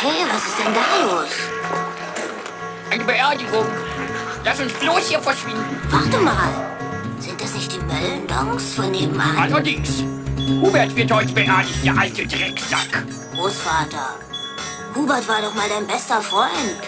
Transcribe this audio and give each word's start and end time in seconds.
Hey, 0.00 0.24
was 0.32 0.46
ist 0.46 0.56
denn 0.60 0.72
da 0.72 1.10
los? 1.10 1.28
Eine 2.88 3.02
Beerdigung. 3.02 3.66
Lass 4.44 4.60
uns 4.60 4.72
bloß 4.74 5.08
hier 5.08 5.20
verschwinden. 5.20 5.76
Warte 5.90 6.18
mal. 6.18 6.68
Sind 7.18 7.40
das 7.40 7.52
nicht 7.54 7.72
die 7.72 7.80
Möllendongs 7.80 8.74
von 8.74 8.92
nebenan? 8.92 9.36
Allerdings. 9.36 10.04
Hubert 10.60 10.94
wird 10.94 11.10
heute 11.10 11.32
beerdigt, 11.32 11.84
der 11.84 11.98
alte 11.98 12.24
Drecksack. 12.28 13.04
Großvater, 13.34 14.20
Hubert 14.94 15.26
war 15.26 15.42
doch 15.42 15.54
mal 15.54 15.68
dein 15.68 15.84
bester 15.88 16.22
Freund. 16.22 16.78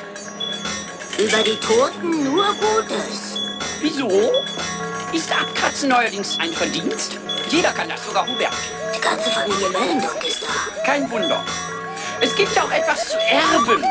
Über 1.18 1.42
die 1.42 1.56
Toten 1.56 2.22
nur 2.22 2.46
Gutes. 2.54 3.40
Wieso? 3.80 4.08
Ist 5.12 5.32
Abkratzen 5.32 5.88
neuerdings 5.88 6.38
ein 6.38 6.52
Verdienst? 6.52 7.18
Jeder 7.48 7.72
kann 7.72 7.88
das, 7.88 8.06
sogar 8.06 8.24
Hubert. 8.24 8.54
Die 8.96 9.00
ganze 9.00 9.30
Familie 9.30 9.68
Möllendonk 9.70 10.24
ist 10.24 10.44
da. 10.44 10.84
Kein 10.84 11.10
Wunder. 11.10 11.44
Es 12.20 12.34
gibt 12.34 12.54
ja 12.54 12.64
auch 12.64 12.70
etwas 12.70 13.08
zu 13.08 13.16
erben. 13.18 13.82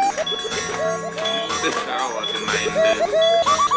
Liebe 1.63 1.75
Trauergemeinde, 1.85 3.05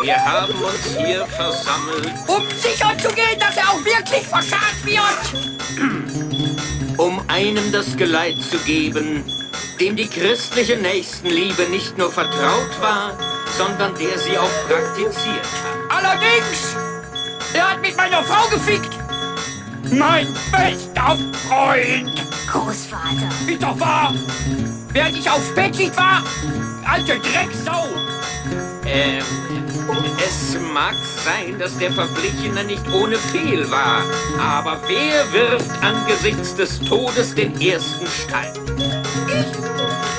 wir 0.02 0.16
haben 0.24 0.54
uns 0.62 0.96
hier 0.98 1.26
versammelt, 1.26 2.12
Um 2.26 2.46
sicher 2.58 2.96
zu 2.98 3.08
gehen, 3.08 3.38
dass 3.40 3.56
er 3.56 3.70
auch 3.70 3.84
wirklich 3.84 4.26
verscharrt 4.26 4.84
wird. 4.84 4.98
um 6.98 7.22
einem 7.28 7.72
das 7.72 7.96
Geleit 7.96 8.36
zu 8.50 8.58
geben, 8.58 9.24
dem 9.80 9.96
die 9.96 10.08
christliche 10.08 10.76
Nächstenliebe 10.76 11.62
nicht 11.70 11.96
nur 11.98 12.12
vertraut 12.12 12.80
war, 12.80 13.16
sondern 13.56 13.94
der 13.96 14.18
sie 14.18 14.36
auch 14.38 14.50
praktiziert 14.68 15.46
hat. 15.64 16.04
Allerdings, 16.04 16.76
er 17.54 17.70
hat 17.70 17.80
mit 17.80 17.96
meiner 17.96 18.22
Frau 18.22 18.48
gefickt. 18.48 18.90
Mein 19.90 20.32
bester 20.52 21.18
Freund. 21.48 22.31
Großvater. 22.52 23.30
Ist 23.46 23.62
doch 23.62 23.80
wahr. 23.80 24.12
Während 24.92 25.16
ich 25.16 25.28
auf 25.30 25.40
Spätschicht 25.52 25.96
war, 25.96 26.22
alte 26.84 27.18
Drecksau. 27.18 27.88
Ähm, 28.84 29.24
es 30.18 30.58
mag 30.74 30.94
sein, 31.24 31.58
dass 31.58 31.78
der 31.78 31.90
Verblichene 31.92 32.62
nicht 32.64 32.86
ohne 32.92 33.16
Fehl 33.16 33.70
war, 33.70 34.02
aber 34.38 34.78
wer 34.86 35.32
wirft 35.32 35.70
angesichts 35.82 36.54
des 36.54 36.78
Todes 36.80 37.34
den 37.34 37.58
ersten 37.58 38.06
Stein? 38.06 38.52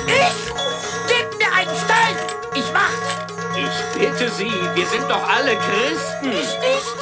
Ich? 0.08 0.34
Gib 1.06 1.38
mir 1.38 1.52
einen 1.56 1.76
Stein. 1.76 2.16
Ich 2.56 2.64
mach's. 2.72 3.14
Ich 3.56 4.00
bitte 4.00 4.28
Sie, 4.32 4.50
wir 4.74 4.86
sind 4.86 5.08
doch 5.08 5.22
alle 5.28 5.52
Christen. 5.56 6.32
Ich 6.32 6.58
nicht. 6.58 6.94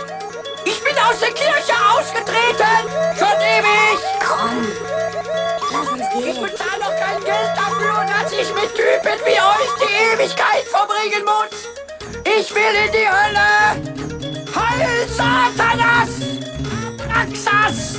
Ich 0.66 0.84
bin 0.84 0.94
aus 1.08 1.18
der 1.20 1.32
Kirche 1.32 1.72
ausgetreten. 1.96 2.90
Schon 3.18 3.40
ewig. 3.40 4.11
Will 12.62 12.76
in 12.84 12.92
die 12.92 13.08
Hölle. 13.16 13.52
Heil 14.54 15.08
Satanas. 15.08 16.12
Abraxas. 16.98 17.98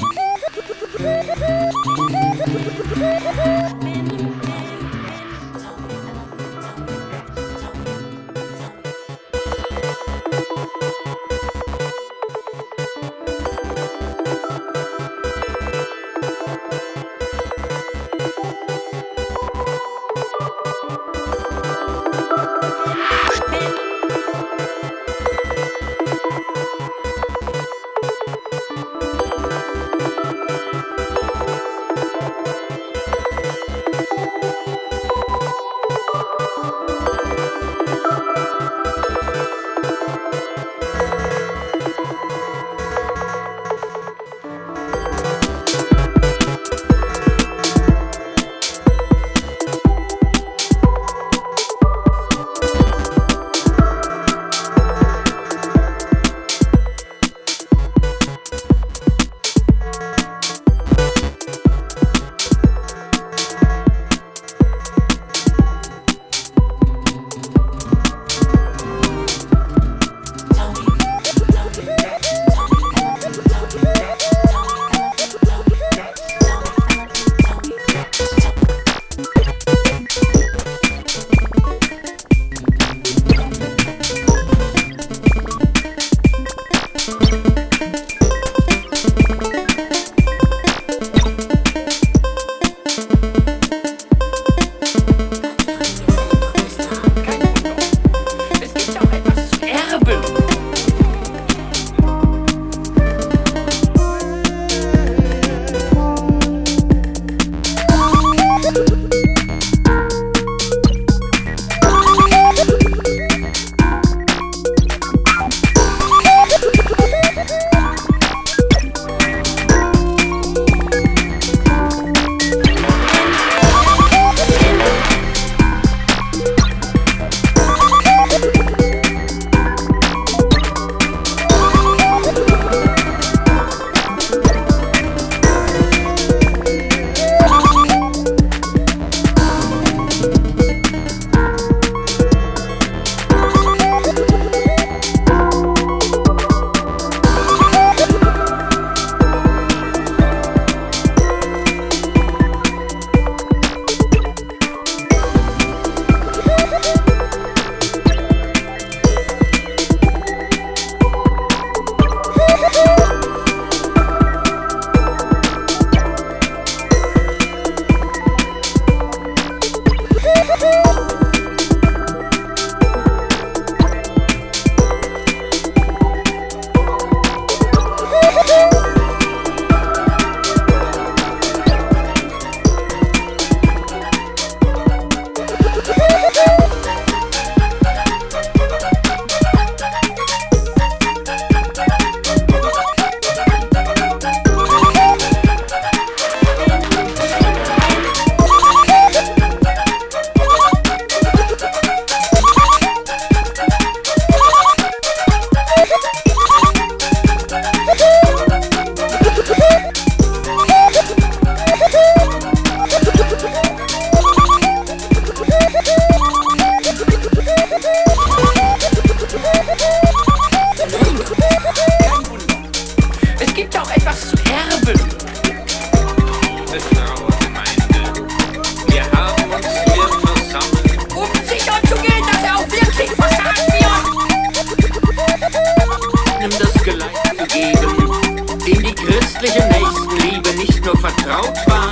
nur 241.41 241.53
vertraut 241.53 241.67
war, 241.67 241.91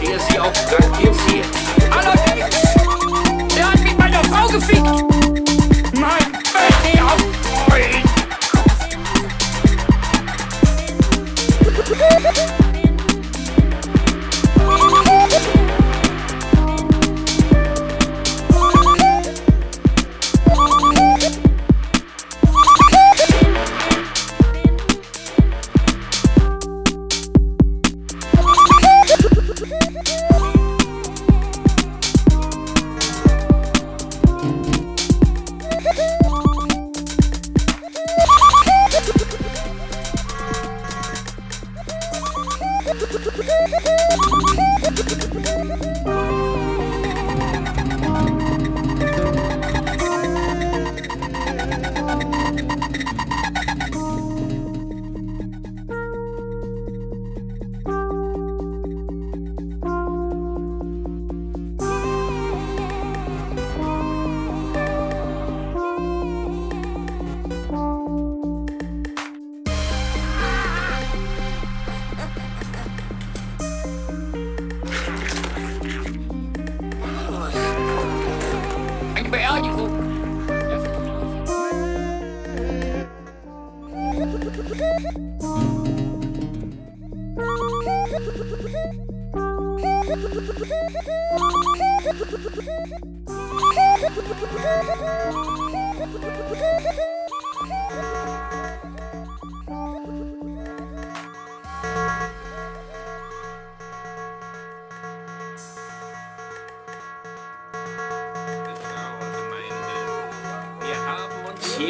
der 0.00 0.18
sie 0.20 0.38
auch 0.38 0.52
praktiziert. 0.52 1.46
Allerdings, 1.90 2.54
er 3.56 3.72
hat 3.72 3.80
mit 3.82 3.98
meiner 3.98 4.24
Frau 4.24 4.46
gefickt. 4.48 4.82
Mein 5.94 6.32
bester 6.32 7.16
Freund. 7.68 8.06
Woohoo! 43.66 43.90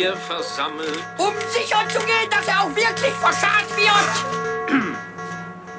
hier 0.06 0.16
versammelt, 0.16 1.02
Um 1.18 1.32
sicherzugehen, 1.50 2.30
dass 2.30 2.46
er 2.46 2.62
auch 2.62 2.75
wirklich 2.75 3.12
verscharrt 3.14 3.70
wird. 3.76 4.94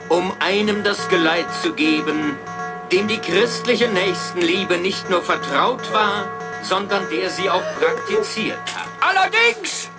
um 0.10 0.34
einem 0.40 0.84
das 0.84 1.08
Geleit 1.10 1.46
zu 1.62 1.74
geben, 1.74 2.38
dem 2.92 3.08
die 3.08 3.20
christliche 3.20 3.88
Nächstenliebe 3.88 4.78
nicht 4.78 5.10
nur 5.10 5.22
vertraut 5.22 5.94
war, 5.94 6.26
sondern 6.62 7.10
der 7.10 7.30
sie 7.30 7.50
auch 7.50 7.64
praktiziert 7.80 8.60
hat. 8.76 8.88
Allerdings, 9.00 9.90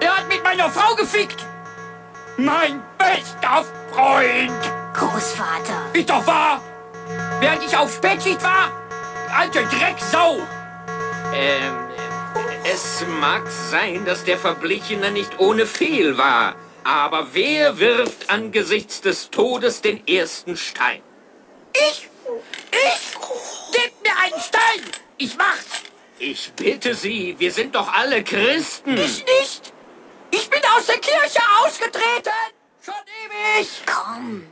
er 0.00 0.16
hat 0.16 0.28
mit 0.28 0.42
meiner 0.42 0.70
Frau 0.70 0.94
gefickt. 0.94 1.44
Mein 2.36 2.82
bester 2.98 3.64
Freund. 3.92 4.60
Großvater. 4.94 5.90
Ist 5.92 6.10
doch 6.10 6.26
wahr. 6.26 6.60
Während 7.40 7.62
ich 7.64 7.76
auf 7.76 7.92
Spätschicht 7.92 8.42
war, 8.42 8.70
alte 9.36 9.64
Drecksau. 9.64 10.38
Ähm, 11.34 11.91
es 12.64 13.04
mag 13.20 13.42
sein, 13.70 14.04
dass 14.04 14.24
der 14.24 14.38
Verblichene 14.38 15.10
nicht 15.10 15.38
ohne 15.38 15.66
Fehl 15.66 16.16
war, 16.16 16.56
aber 16.84 17.28
wer 17.32 17.78
wirft 17.78 18.30
angesichts 18.30 19.00
des 19.00 19.30
Todes 19.30 19.82
den 19.82 20.06
ersten 20.06 20.56
Stein? 20.56 21.02
Ich, 21.74 22.08
ich, 22.70 23.16
gib 23.72 24.02
mir 24.02 24.16
einen 24.18 24.40
Stein. 24.40 24.90
Ich 25.18 25.36
mach's. 25.36 25.82
Ich 26.18 26.52
bitte 26.52 26.94
Sie, 26.94 27.34
wir 27.38 27.50
sind 27.50 27.74
doch 27.74 27.92
alle 27.92 28.22
Christen. 28.22 28.96
Ich 28.96 29.24
nicht. 29.24 29.72
Ich 30.30 30.48
bin 30.48 30.60
aus 30.76 30.86
der 30.86 30.98
Kirche 30.98 31.40
ausgetreten. 31.64 32.32
Schon 32.84 32.94
ewig. 33.24 33.68
Komm, 33.86 34.51